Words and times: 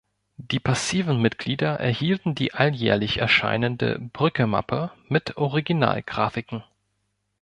Die 0.37 0.59
Passiven 0.59 1.21
Mitglieder 1.21 1.79
erhielten 1.79 2.33
die 2.33 2.55
alljährlich 2.55 3.17
erscheinende 3.19 3.99
"Brücke-Mappe" 3.99 4.89
mit 5.09 5.37
Originalgrafiken. 5.37 6.63